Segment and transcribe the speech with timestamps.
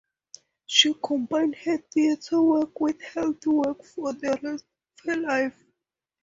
[0.65, 5.63] She combined her theatre work with health work for the rest of her life.